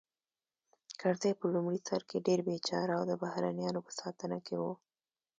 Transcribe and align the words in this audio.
کرزی 0.99 1.31
په 1.39 1.45
لومړي 1.53 1.79
سر 1.89 2.01
کې 2.09 2.25
ډېر 2.27 2.39
بېچاره 2.47 2.93
او 2.97 3.03
د 3.09 3.13
بهرنیانو 3.21 3.85
په 3.87 3.91
ساتنه 3.99 4.37
کې 4.45 4.55
و 4.61 4.63